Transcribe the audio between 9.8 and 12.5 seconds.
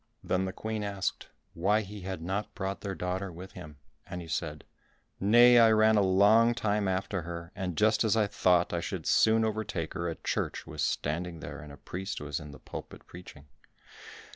her, a church was standing there and a priest was in